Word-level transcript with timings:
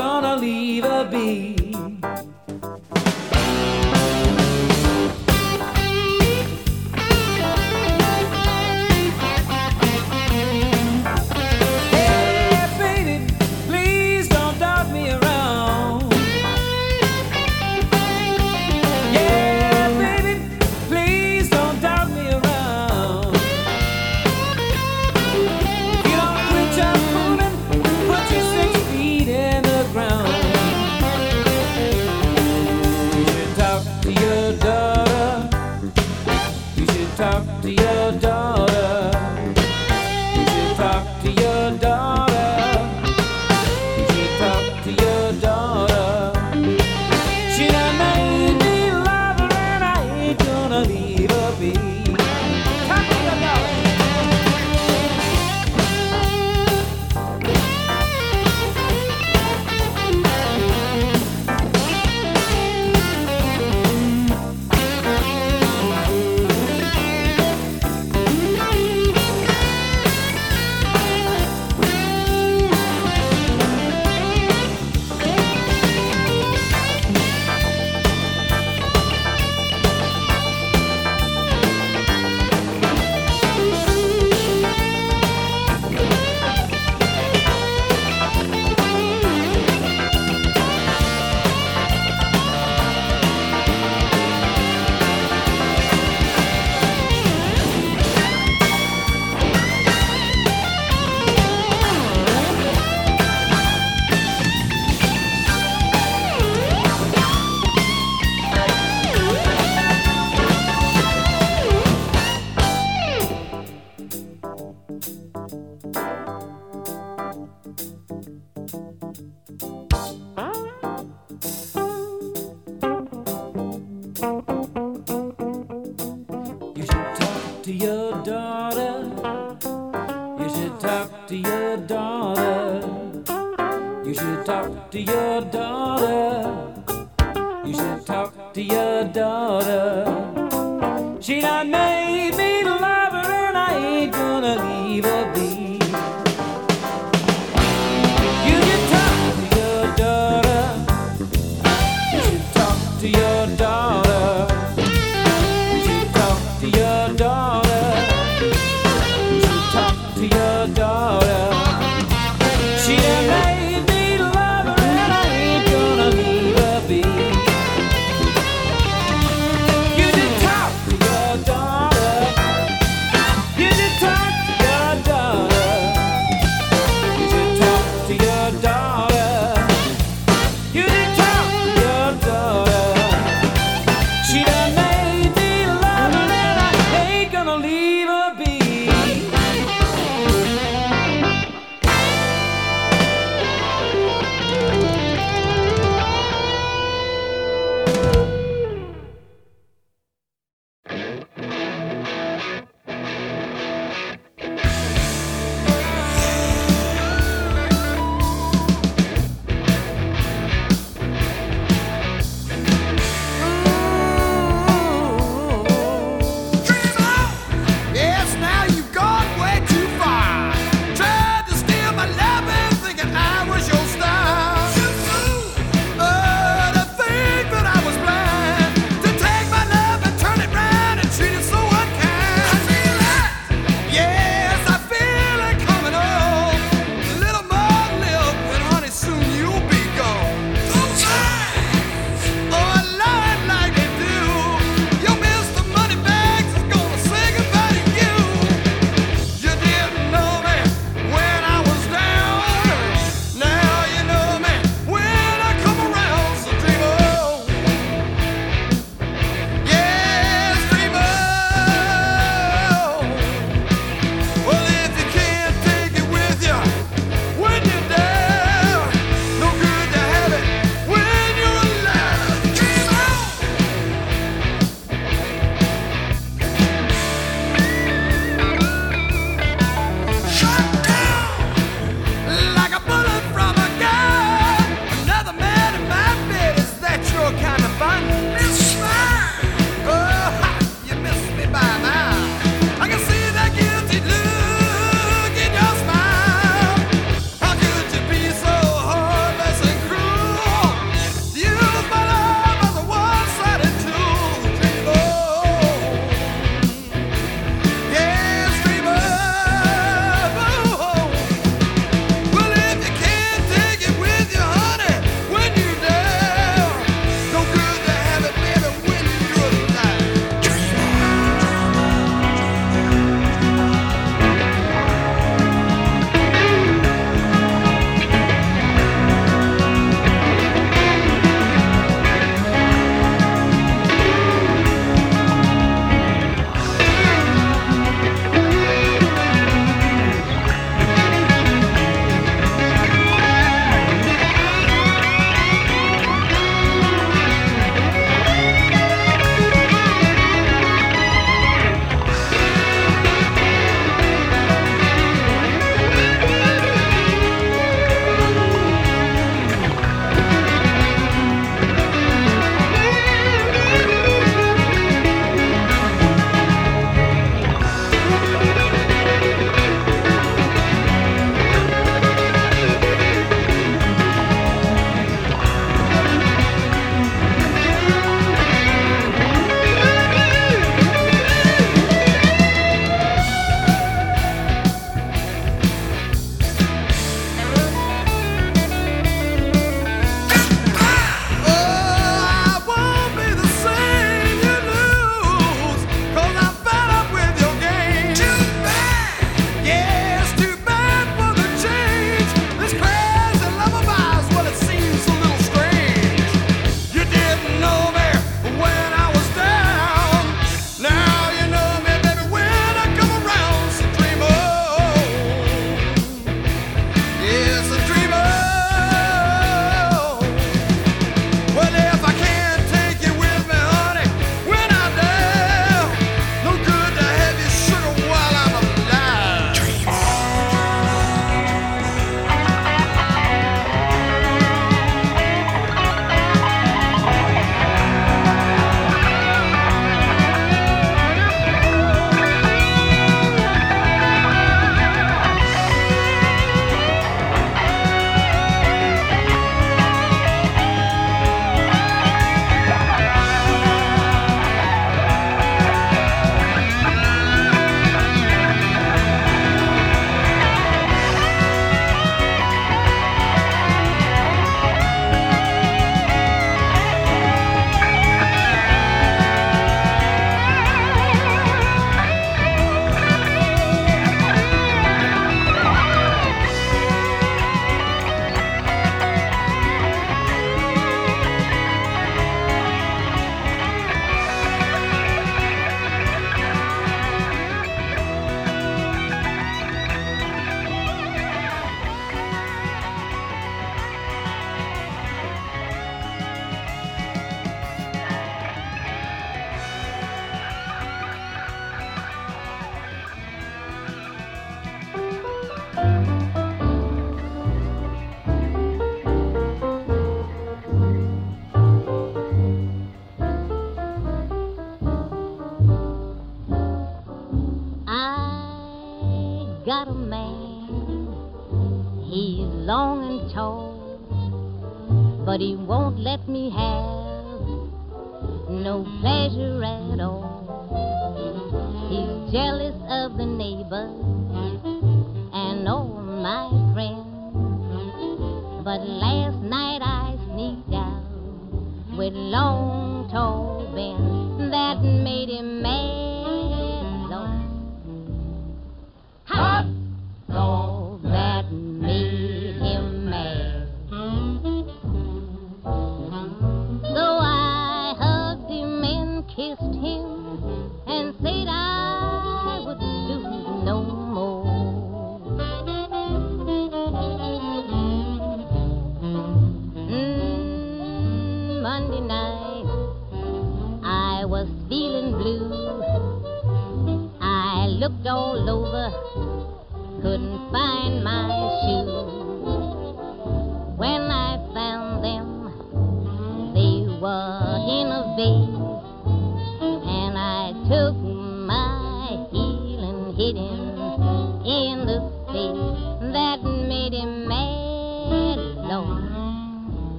gonna 0.00 0.36
leave 0.36 0.84
her 0.84 1.04
be. 1.04 1.69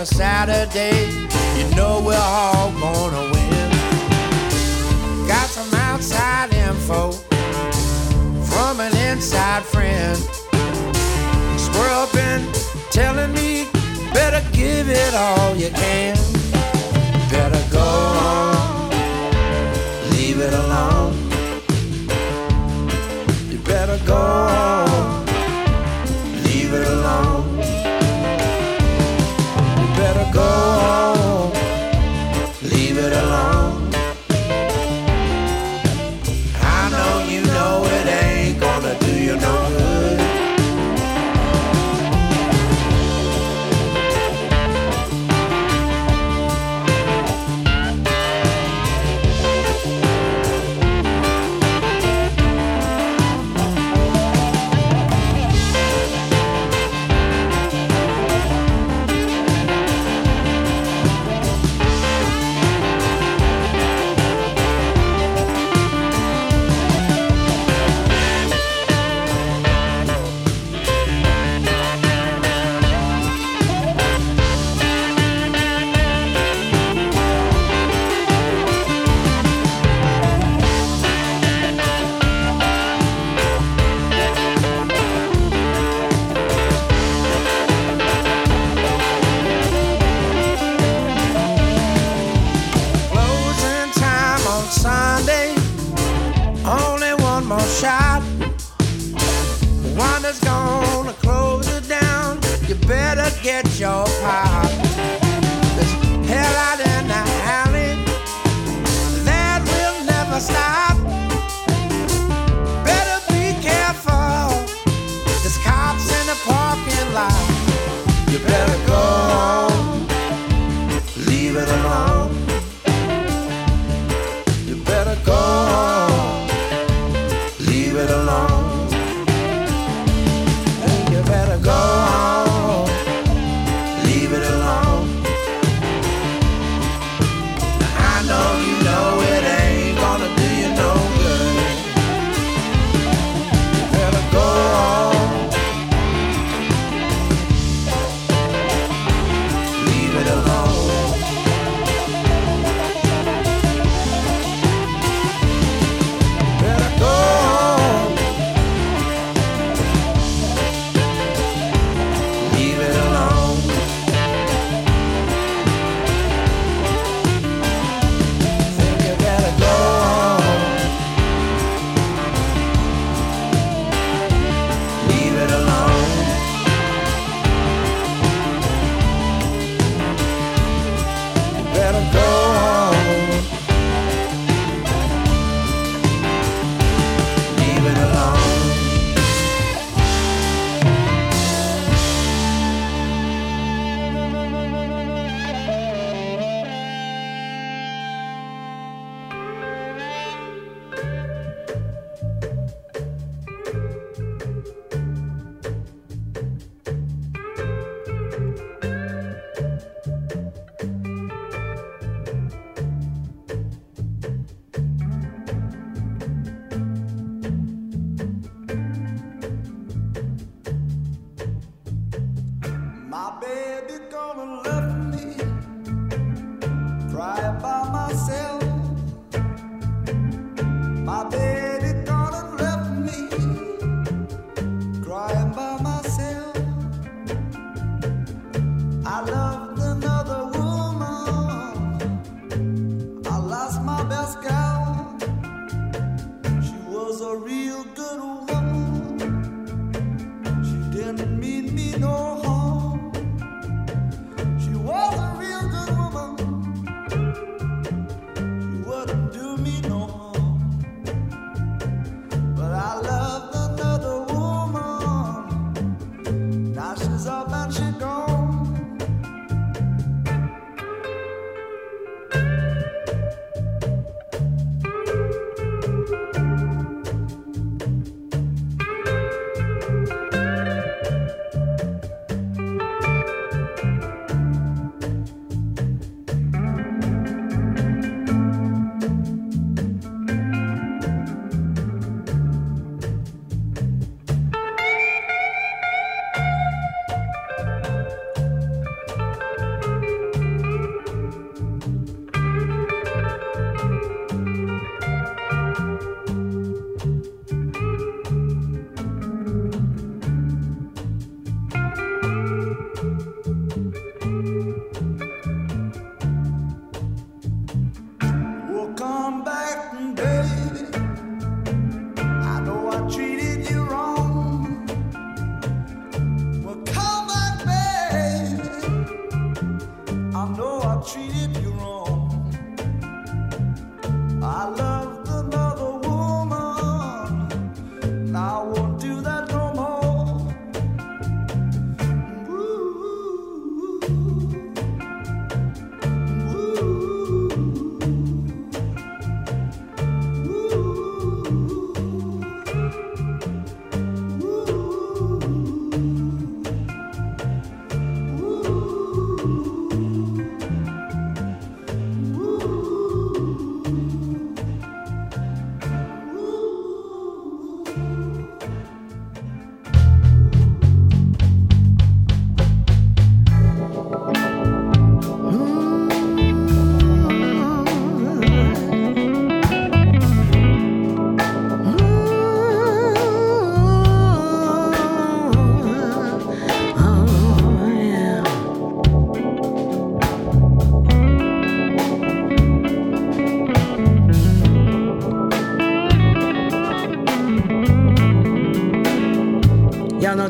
on 0.00 0.04
a 0.04 0.06
Saturday, 0.06 1.10
you 1.58 1.76
know 1.76 2.00
we're 2.00 2.16
all 2.16 2.72
gonna 2.80 3.30
win. 3.32 3.70
Got 5.28 5.46
some 5.48 5.74
outside 5.74 6.54
info 6.54 7.12
from 8.50 8.80
an 8.80 8.96
inside 8.96 9.62
friend. 9.64 10.16
Squirrel 11.58 12.08
been 12.14 12.50
telling 12.90 13.32
me, 13.34 13.68
better 14.14 14.42
give 14.52 14.88
it 14.88 15.14
all 15.14 15.54
you 15.54 15.68
can. 15.68 16.19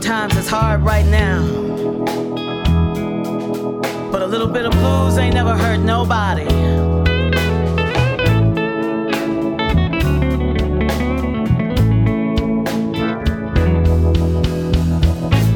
Knowing 0.01 0.29
times 0.29 0.37
is 0.37 0.49
hard 0.49 0.83
right 0.83 1.05
now. 1.05 1.43
But 4.11 4.23
a 4.23 4.27
little 4.27 4.47
bit 4.47 4.65
of 4.65 4.73
blues 4.73 5.19
ain't 5.19 5.35
never 5.35 5.55
hurt 5.55 5.79
nobody. 5.79 6.47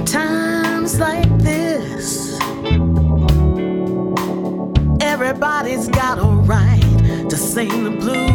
Times 0.04 0.98
like 0.98 1.28
this, 1.38 2.38
everybody's 5.00 5.88
got 5.88 6.18
a 6.18 6.26
right 6.44 7.28
to 7.30 7.36
sing 7.36 7.84
the 7.84 7.90
blues. 7.90 8.33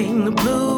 Sing 0.00 0.24
the 0.24 0.30
blues. 0.30 0.69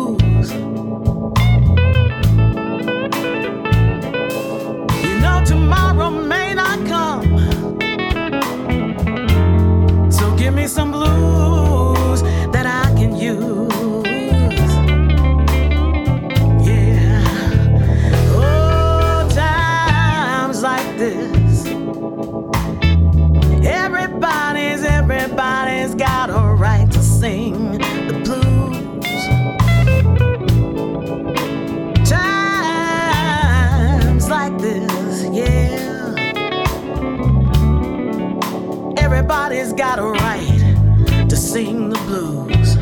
Everybody's 39.53 39.79
got 39.79 39.99
a 39.99 40.05
right 40.05 41.29
to 41.29 41.37
sing 41.37 41.91
the 41.91 41.99
blues. 42.07 42.77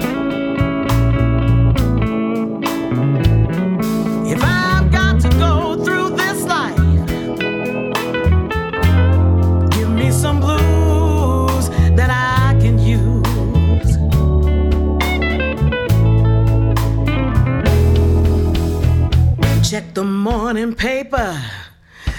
If 4.32 4.40
I've 4.40 4.92
got 4.92 5.20
to 5.20 5.28
go 5.30 5.84
through 5.84 6.10
this 6.10 6.44
life, 6.44 6.76
give 9.72 9.90
me 9.90 10.12
some 10.12 10.38
blues 10.38 11.70
that 11.96 12.08
I 12.08 12.56
can 12.60 12.78
use. 12.78 13.96
Check 19.68 19.94
the 19.94 20.04
morning 20.04 20.76
paper, 20.76 21.36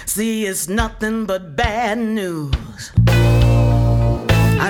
see 0.05 0.45
it's 0.45 0.67
nothing 0.67 1.25
but 1.25 1.55
bad 1.55 1.99
news. 1.99 2.60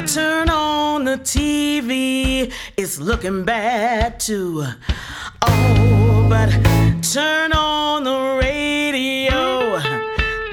Turn 0.07 0.49
on 0.49 1.05
the 1.05 1.17
TV, 1.17 2.51
it's 2.75 2.99
looking 2.99 3.45
bad 3.45 4.19
too. 4.19 4.65
Oh, 5.43 6.27
but 6.29 6.49
turn 7.01 7.53
on 7.53 8.03
the 8.03 8.39
radio, 8.41 9.79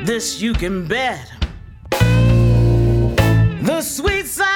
this 0.05 0.41
you 0.41 0.53
can 0.53 0.87
bet. 0.87 1.33
The 3.63 3.81
sweet 3.81 4.27
sound 4.27 4.48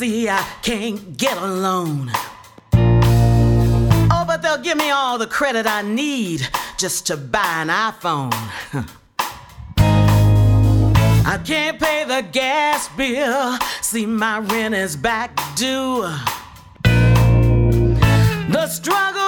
see, 0.00 0.30
I 0.30 0.42
can't 0.62 1.18
get 1.18 1.36
a 1.36 1.46
loan. 1.46 2.10
Oh, 2.72 4.24
but 4.26 4.40
they'll 4.40 4.62
give 4.62 4.78
me 4.78 4.88
all 4.90 5.18
the 5.18 5.26
credit 5.26 5.66
I 5.66 5.82
need 5.82 6.48
just 6.78 7.06
to 7.08 7.18
buy 7.18 7.60
an 7.60 7.68
iPhone. 7.68 8.32
I 11.26 11.38
can't 11.44 11.78
pay 11.78 12.04
the 12.04 12.22
gas 12.32 12.88
bill. 12.96 13.58
See, 13.82 14.06
my 14.06 14.38
rent 14.38 14.74
is 14.74 14.96
back 14.96 15.38
due. 15.54 16.08
The 18.54 18.68
struggle 18.68 19.19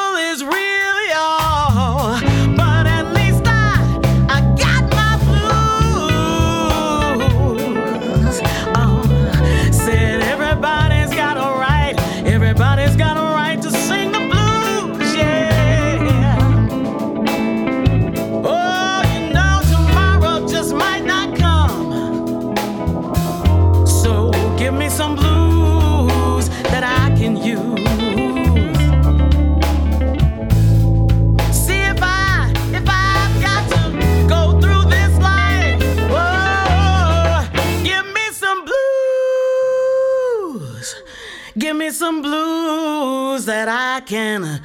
blues 43.43 43.47
that 43.47 43.69
I 43.69 44.01
can 44.01 44.61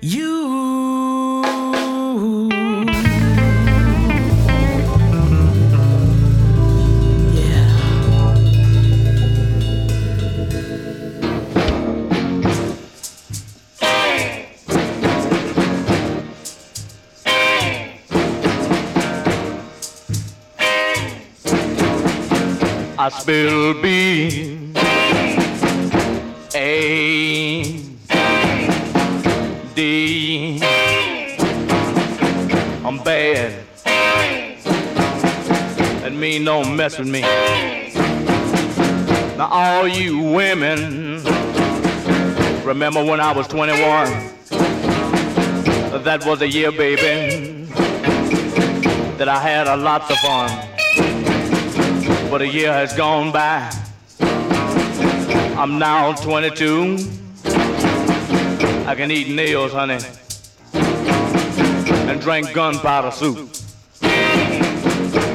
use. 0.00 0.22
Yeah. 7.34 7.78
I 22.98 23.08
spill 23.08 23.82
beans. 23.82 24.01
Mess 36.92 36.98
with 36.98 37.08
me. 37.08 37.20
Now 39.36 39.48
all 39.50 39.88
you 39.88 40.18
women, 40.18 41.22
remember 42.64 43.04
when 43.04 43.20
I 43.20 43.32
was 43.32 43.46
21? 43.48 43.78
That 46.04 46.24
was 46.26 46.42
a 46.42 46.48
year, 46.48 46.72
baby, 46.72 47.66
that 49.16 49.28
I 49.28 49.38
had 49.40 49.66
a 49.66 49.76
lot 49.76 50.10
of 50.10 50.16
fun. 50.18 50.50
But 52.30 52.42
a 52.42 52.48
year 52.48 52.72
has 52.72 52.94
gone 52.94 53.30
by. 53.32 53.70
I'm 55.56 55.78
now 55.78 56.12
22. 56.14 56.98
I 58.86 58.94
can 58.96 59.10
eat 59.10 59.28
nails, 59.34 59.72
honey, 59.72 59.98
and 60.74 62.20
drink 62.20 62.52
gunpowder 62.52 63.10
soup. 63.10 63.61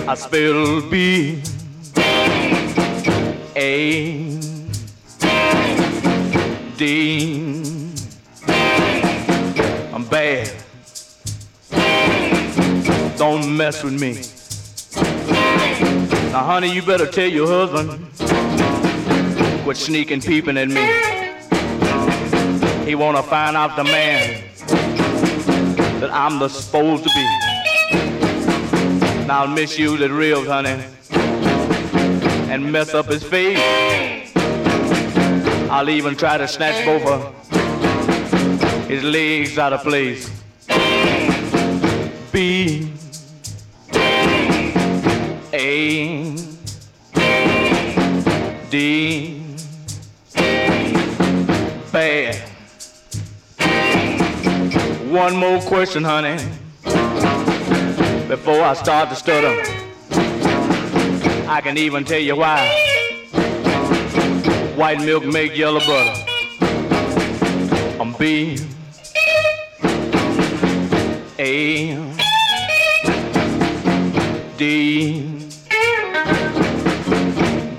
I 0.09 0.15
spell 0.15 0.89
B 0.89 1.41
A 3.57 4.39
D. 6.77 7.93
I'm 9.93 10.05
bad. 10.05 10.49
Don't 13.17 13.57
mess 13.57 13.83
with 13.83 13.99
me. 13.99 14.13
Now, 16.31 16.43
honey, 16.43 16.73
you 16.73 16.81
better 16.83 17.05
tell 17.05 17.27
your 17.27 17.47
husband 17.47 18.07
quit 19.63 19.75
sneaking 19.75 20.21
peeping 20.21 20.55
at 20.55 20.69
me. 20.69 20.85
He 22.85 22.95
wanna 22.95 23.21
find 23.23 23.57
out 23.57 23.75
the 23.75 23.83
man 23.83 24.41
that 25.99 26.09
I'm 26.13 26.39
the 26.39 26.47
supposed 26.47 27.03
to 27.03 27.09
be. 27.09 27.46
Now 29.27 29.41
I'll 29.41 29.49
misuse 29.49 29.99
his 29.99 30.09
ribs, 30.09 30.47
honey, 30.47 30.81
and 32.49 32.71
mess 32.71 32.93
up 32.93 33.07
his 33.07 33.23
face. 33.23 33.59
I'll 35.69 35.89
even 35.89 36.15
try 36.15 36.37
to 36.37 36.47
snatch 36.47 36.85
both 36.85 37.05
of 37.05 38.87
his 38.87 39.03
legs 39.03 39.57
out 39.57 39.73
of 39.73 39.81
place. 39.83 40.31
B 42.31 42.89
A 45.53 46.35
D 48.69 49.43
Bad. 51.91 52.35
One 55.11 55.35
more 55.35 55.59
question, 55.61 56.05
honey, 56.05 56.37
before 58.27 58.61
I 58.61 58.73
start 58.73 59.09
to 59.09 59.15
stutter. 59.15 59.55
I 61.49 61.61
can 61.61 61.77
even 61.77 62.03
tell 62.03 62.19
you 62.19 62.35
why. 62.35 62.67
White 64.75 64.99
milk 64.99 65.25
make 65.25 65.55
yellow 65.55 65.79
butter. 65.79 66.13
I'm 67.99 68.13
B 68.13 68.59
A 71.39 71.95
D 74.57 75.49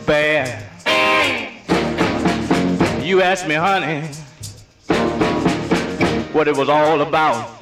Bad. 0.07 0.65
You 3.05 3.21
asked 3.23 3.47
me, 3.47 3.55
honey, 3.55 4.07
what 6.33 6.49
it 6.49 6.57
was 6.57 6.69
all 6.71 7.03
about. 7.03 7.58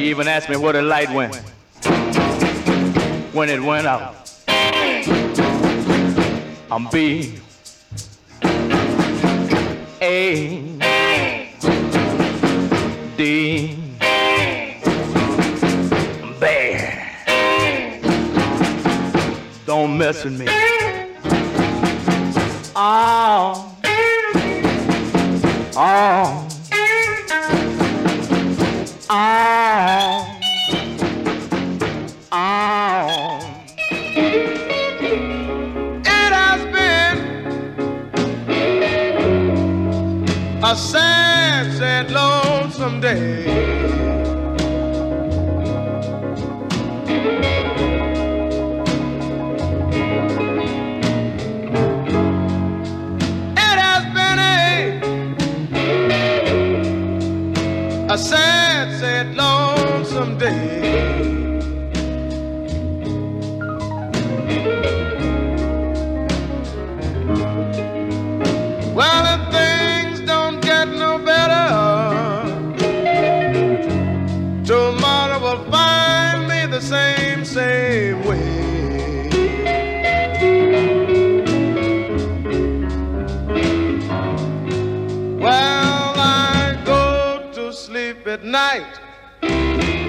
You 0.00 0.06
even 0.06 0.28
asked 0.28 0.48
me 0.48 0.56
where 0.56 0.72
the 0.72 0.80
light 0.80 1.12
went 1.12 1.36
when 3.34 3.50
it 3.50 3.60
went 3.60 3.86
out. 3.86 4.16
I'm 6.70 6.88
B 6.90 7.38
A 10.00 11.52
D 13.18 13.76
Bad. 16.40 18.02
Don't 19.66 19.98
mess 19.98 20.24
with 20.24 20.40
me. 20.40 20.46
Oh. 22.74 23.76
Oh. 25.76 26.49
Oh. 29.12 30.38
Oh. 32.30 33.64
It 36.06 36.32
has 36.32 36.62
been 36.72 37.18
a 40.62 40.76
sad, 40.76 41.72
sad, 41.76 42.12
lonesome 42.12 43.00
day. 43.00 43.46
It 53.56 53.58
has 53.58 54.04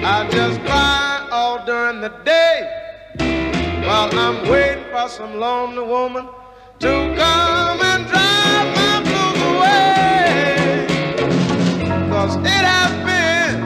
I 0.04 0.28
just 0.30 0.60
cry 0.62 1.28
all 1.30 1.64
during 1.64 2.00
the 2.00 2.08
day 2.24 2.68
while 3.86 4.10
I'm 4.18 4.48
waiting 4.50 4.82
for 4.90 5.08
some 5.08 5.38
lonely 5.38 5.84
woman 5.86 6.26
to 6.80 7.14
come 7.16 7.80
and 7.80 8.06
drive 8.08 8.66
my 8.74 9.00
blues 9.04 9.42
away. 9.52 10.86
Cause 12.10 12.34
it 12.36 12.64
has 12.74 12.92
been 13.06 13.62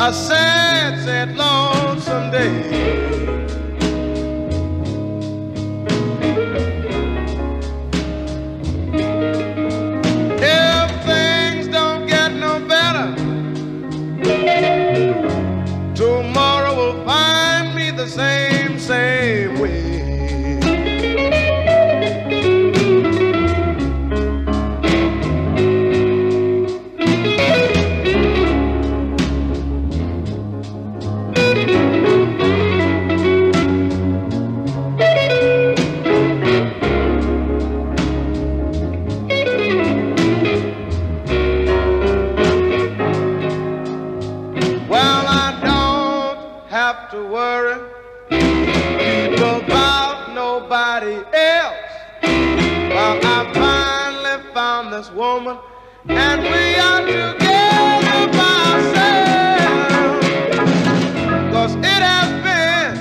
a 0.00 0.10
sad, 0.10 1.04
sad, 1.04 1.36
lonesome 1.36 2.30
day. 2.30 3.19
This 55.00 55.10
woman, 55.12 55.56
and 56.08 56.42
we 56.42 56.74
are 56.74 57.00
together 57.06 58.28
by 58.36 58.64
ourselves. 58.72 60.26
Cause 61.54 61.74
it 61.76 62.02
has 62.10 62.30
been 62.44 62.98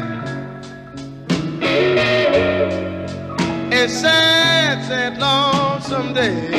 a 3.74 3.90
sad, 3.90 4.86
sad, 4.88 5.18
lonesome 5.18 6.14
day. 6.14 6.59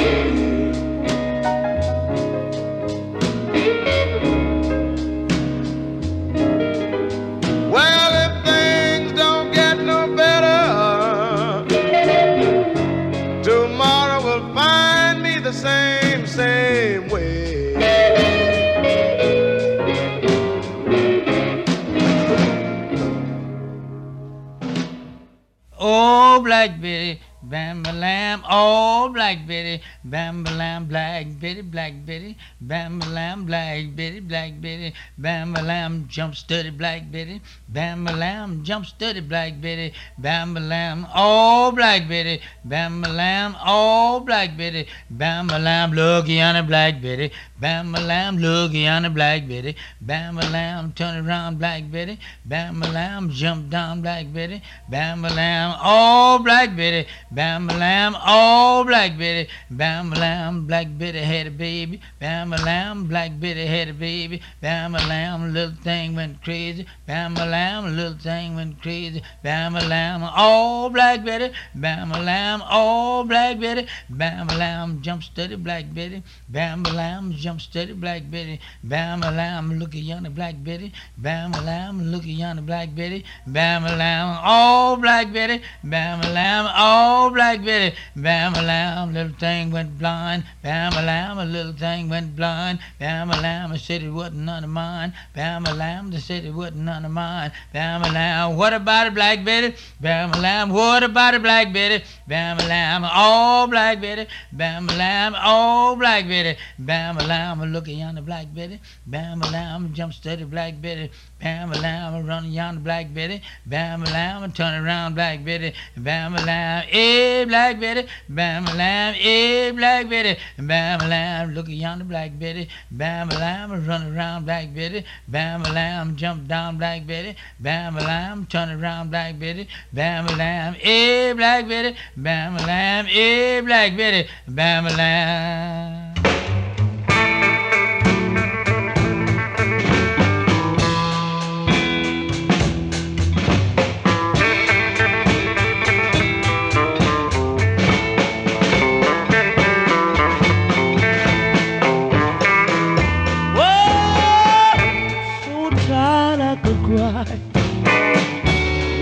Black 26.61 26.77
Betty, 26.79 27.19
Bam 27.41 27.83
ba 27.83 27.91
lam, 27.91 28.45
oh 28.45 29.09
Black 29.09 29.47
Betty, 29.49 29.81
Bam 30.05 30.45
lam, 30.45 30.87
Black 30.87 31.27
Betty, 31.41 31.61
Black 31.61 31.93
Betty, 32.07 32.37
Bam 32.61 33.01
lam, 33.01 33.45
Black 33.45 33.95
Betty, 33.95 34.21
Black 34.21 34.61
Betty, 34.61 34.95
Bam 35.19 35.53
lam, 35.53 36.07
jump 36.09 36.35
steady, 36.35 36.71
Black 36.71 37.11
Betty, 37.13 37.41
Bam 37.69 38.05
lam, 38.05 38.65
jump 38.65 38.87
steady, 38.87 39.21
Black 39.21 39.61
Betty, 39.61 39.93
Bam 40.19 40.55
ba 40.55 40.61
lam, 40.61 41.07
oh 41.15 41.71
Black 41.73 42.09
Betty, 42.09 42.41
Bam 42.65 43.03
ba 43.03 43.09
lam, 43.09 43.57
oh 43.67 44.21
Black 44.21 44.57
Betty, 44.57 44.87
Bam 45.11 45.49
lam, 45.49 45.93
looky 45.93 46.41
on 46.41 46.55
the 46.55 46.63
Black 46.63 47.03
Betty, 47.03 47.31
Bam 47.61 47.93
lam, 47.93 48.39
looky 48.39 48.89
on 48.89 49.03
the 49.03 49.11
Black 49.11 49.47
Betty, 49.47 49.77
Bam 50.01 50.37
lam, 50.37 50.93
turn 50.93 51.27
around, 51.27 51.59
Black 51.59 51.91
Betty, 51.91 52.19
Bam 52.47 52.81
lam, 52.81 53.31
jump 53.31 53.69
down, 53.69 54.01
Black 54.01 54.33
Betty, 54.33 54.63
Bam 54.89 55.21
ba 55.23 55.29
lam, 55.29 55.77
oh 55.83 56.41
Black 56.43 56.75
Betty. 56.75 57.07
Bam 57.31 57.71
a 57.71 58.21
oh 58.27 58.85
Black 58.87 59.17
Betty, 59.17 59.49
Bam 59.71 60.00
a 60.13 60.17
lamb, 60.17 60.67
Black 60.67 60.87
Betty 60.99 61.19
had 61.19 61.47
a 61.47 61.51
baby, 61.51 62.01
Bam 62.19 62.53
a 62.53 62.57
lamb, 62.57 63.07
Black 63.07 63.33
Betty 63.39 63.67
had 63.67 63.89
a 63.89 63.95
baby, 63.95 64.41
Bam 64.61 64.95
a 64.95 64.99
lamb, 65.07 65.53
little 65.53 65.75
thing 65.83 66.15
went 66.15 66.43
crazy, 66.43 66.87
Bam 67.07 67.37
a 67.37 67.47
lamb, 67.47 67.97
little 67.97 68.19
thing 68.19 68.57
went 68.57 68.81
crazy, 68.83 69.23
Bam 69.43 69.77
a 69.77 69.85
lamb, 69.87 70.23
oh 70.37 70.91
Black 70.91 71.25
Betty, 71.25 71.53
Bam 71.75 72.13
a 72.13 72.21
lamb, 72.21 72.63
oh 72.71 73.25
Black 73.25 73.61
Betty, 73.61 73.87
Bam 74.09 74.49
a 74.49 74.57
lamb, 74.57 75.03
jump 75.03 75.23
steady, 75.23 75.57
Black 75.57 75.93
Betty, 75.93 76.23
Bam 76.49 76.85
a 76.87 76.93
lamb, 76.93 77.33
jump 77.33 77.61
steady, 77.61 77.93
Black 77.93 78.31
Betty, 78.31 78.61
Bam 78.85 79.23
a 79.23 79.31
lamb, 79.31 79.79
look 79.79 79.95
at 79.95 80.03
yonder 80.03 80.31
Black 80.31 80.55
Betty, 80.63 80.93
Bam 81.19 81.55
a 81.55 81.63
lamb, 81.63 82.03
look 82.03 82.23
at 82.23 82.29
yonder 82.29 82.63
Black 82.63 82.95
Betty, 82.95 83.25
Bam 83.47 83.85
a 83.85 83.97
lamb, 83.97 84.39
oh 84.45 84.97
Black 85.01 85.33
Betty, 85.33 85.63
Bam 85.85 86.21
a 86.21 86.31
lamb, 86.33 86.67
oh 86.77 87.31
Black 87.33 87.65
Betty, 87.65 87.97
bam 88.17 88.55
a 88.55 88.63
lamb, 88.63 89.15
little 89.15 89.33
thing 89.39 89.71
went 89.71 89.80
blind, 89.89 90.45
bam 90.63 90.93
a 90.93 91.03
lamb, 91.03 91.39
a 91.39 91.45
little 91.45 91.73
thing 91.73 92.09
went 92.09 92.37
blind, 92.37 92.79
bam 92.99 93.31
a 93.31 93.41
lamb, 93.41 93.73
I 93.73 93.77
said 93.77 94.03
it 94.03 94.11
wasn't 94.11 94.39
none 94.39 94.65
of 94.65 94.71
mine, 94.71 95.15
bam 95.35 95.67
a 95.67 95.73
lamb, 95.75 96.11
they 96.11 96.19
said 96.19 96.45
it 96.45 96.53
wasn't 96.53 96.79
none 96.79 97.05
of 97.05 97.13
mine, 97.13 97.53
bam 97.73 98.03
a 98.03 98.13
lamb, 98.13 98.57
what 98.57 98.73
about 98.73 99.07
it, 99.07 99.15
Black 99.15 99.45
Betty, 99.45 99.75
bam 100.01 100.33
a 100.33 100.39
lamb, 100.41 100.71
what 100.71 101.03
about 101.03 101.35
it, 101.35 101.43
Black 101.43 101.73
Betty, 101.73 102.05
bam 102.27 102.59
a 102.59 102.67
lamb, 102.67 103.03
oh 103.05 103.67
Black 103.69 104.01
Betty, 104.01 104.27
bam 104.53 104.89
a 104.89 104.97
lamb, 104.97 105.35
oh 105.37 105.97
Black 105.97 106.29
Betty, 106.29 106.59
bam 106.79 107.19
a 107.19 107.27
lamb, 107.27 107.63
look 107.73 107.89
at 107.89 107.95
yonder 107.95 108.23
Black 108.23 108.53
Betty, 108.55 108.81
bam 109.07 109.43
a 109.43 109.51
lamb, 109.51 109.93
jump 109.95 110.13
steady, 110.13 110.45
Black 110.45 110.81
Betty, 110.81 111.11
bam 111.41 111.73
a 111.73 111.81
lamb, 111.81 112.27
run 112.27 112.53
yonder 112.53 112.81
Black 112.81 113.13
Betty, 113.15 113.43
bam 113.67 114.03
a 114.03 114.07
lamb, 114.07 114.53
turn 114.53 114.85
around, 114.85 115.15
Black 115.15 115.45
Betty, 115.45 115.73
bam 115.97 116.35
a 116.35 116.45
lamb, 116.45 116.87
eh, 116.91 117.45
Black 117.45 117.81
Betty, 117.81 118.07
bam 118.29 118.67
a 118.67 118.75
lamb, 118.75 119.15
eh, 119.19 119.71
Black 119.73 120.09
Betty, 120.09 120.39
bam 120.59 121.01
a 121.01 121.09
lamb, 121.09 121.55
look 121.55 121.67
at 121.67 121.73
yonder 121.73 122.05
Black 122.05 122.39
Betty, 122.39 122.69
bam 122.91 123.31
a 123.31 123.35
lamb, 123.35 123.87
run 123.87 124.15
around 124.15 124.45
Black 124.45 124.75
Betty, 124.75 125.05
bam 125.29 125.63
a 125.63 125.73
lamb, 125.73 126.17
jump 126.17 126.47
down 126.47 126.79
Black 126.79 127.07
Betty, 127.07 127.37
bam 127.59 127.97
a 127.97 128.01
lamb, 128.01 128.47
turn 128.47 128.71
around 128.71 129.11
Black 129.11 129.39
Betty, 129.39 129.69
bam 129.93 130.27
a 130.27 130.37
lamb, 130.37 130.77
eh, 130.83 131.33
Black 131.33 131.69
Betty, 131.69 131.97
bam 132.17 132.57
a 132.57 132.67
lamb, 132.67 133.07
eh, 133.11 133.61
Black 133.63 133.97
Betty, 133.97 134.29
bam 134.47 134.87
a 134.87 134.91
lamb. 134.91 136.00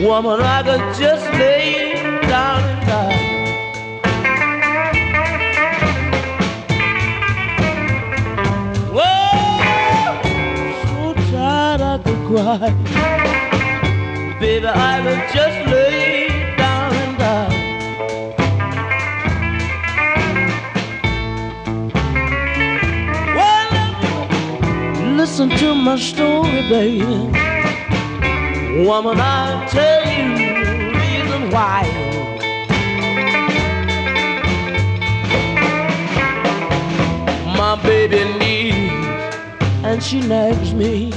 Woman, 0.08 0.40
I 0.40 0.62
could 0.62 0.94
just 0.98 1.26
lay 1.34 1.92
down 2.22 2.62
and 2.64 2.80
die. 2.88 3.18
Whoa, 8.96 10.22
so 10.82 11.12
tired 11.30 11.82
I 11.82 11.98
could 11.98 12.20
cry. 12.26 12.70
Baby, 14.40 14.66
I 14.66 14.72
could 15.04 15.24
just 15.36 15.58
lay 15.70 16.28
down 16.56 16.90
and 16.94 17.14
die. 17.18 17.56
Well, 23.36 25.16
listen 25.16 25.48
to 25.50 25.74
my 25.74 25.96
story, 25.96 26.62
baby. 26.70 27.57
Woman, 28.76 29.18
I'll 29.18 29.66
tell 29.70 30.04
you 30.06 30.36
the 30.64 30.92
reason 30.98 31.50
why. 31.50 31.84
My 37.56 37.80
baby 37.82 38.24
needs, 38.38 39.34
and 39.84 40.02
she 40.02 40.20
nags 40.20 40.74
me. 40.74 41.12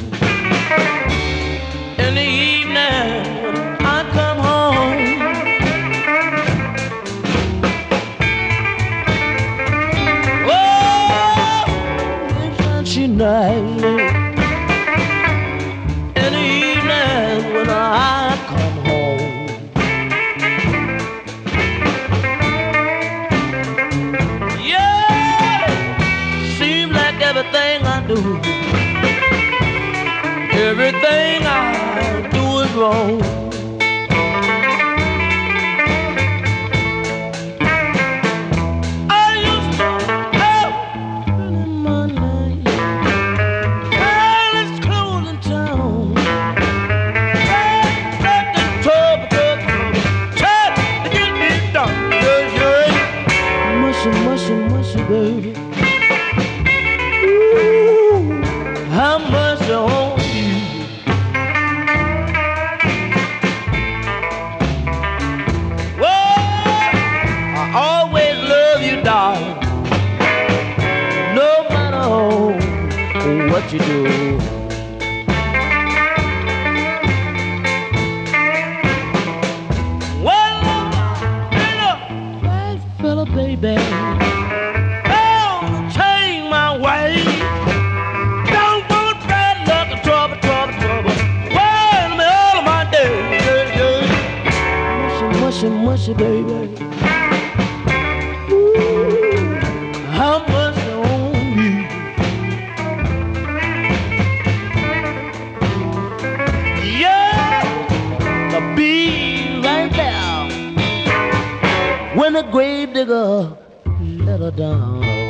Let 113.99 114.39
her 114.39 114.51
down. 114.51 115.20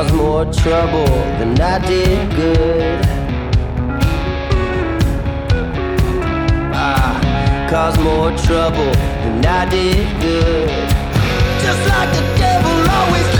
caused 0.00 0.14
more 0.14 0.46
trouble 0.46 1.04
than 1.38 1.60
I 1.60 1.78
did 1.86 2.30
good. 2.34 3.04
Ah, 6.72 7.20
I 7.20 7.68
caused 7.68 8.00
more 8.00 8.30
trouble 8.38 8.92
than 8.94 9.44
I 9.44 9.68
did 9.68 10.08
good. 10.22 10.88
Just 11.60 11.86
like 11.86 12.10
the 12.14 12.22
devil 12.38 12.90
always. 12.90 13.39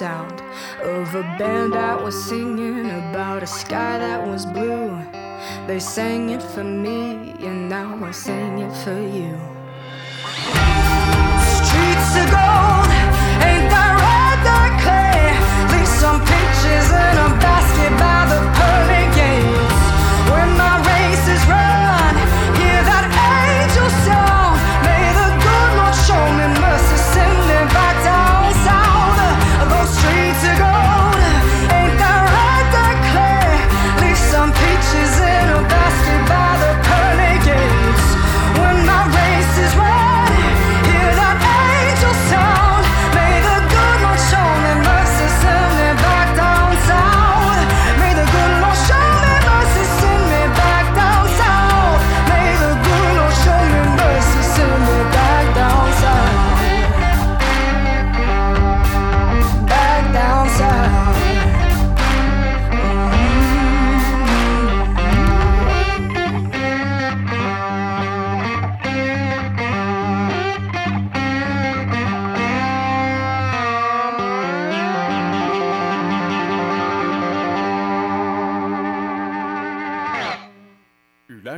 Sound 0.00 0.40
of 0.80 1.14
a 1.14 1.22
band 1.38 1.74
that 1.74 2.02
was 2.02 2.16
singing 2.24 2.86
about 2.86 3.42
a 3.42 3.46
sky 3.46 3.98
that 3.98 4.26
was 4.26 4.46
blue. 4.46 4.88
They 5.66 5.78
sang 5.78 6.30
it 6.30 6.42
for 6.42 6.64
me, 6.64 7.34
and 7.46 7.68
now 7.68 8.02
I 8.02 8.10
sing 8.10 8.60
it 8.60 8.74
for 8.82 8.98
you. 9.16 9.32
Streets 11.58 12.12
of 12.20 12.26
gold, 12.32 12.90
ain't 13.48 13.68
that 13.74 13.92
red, 14.04 14.38
that 14.48 14.72
clay? 14.82 15.20
Leave 15.72 15.92
some 16.02 16.18
peaches 16.30 16.88
in 17.04 17.14
a 17.26 17.28
basket 17.44 17.92
by 18.00 18.20
the 18.32 18.59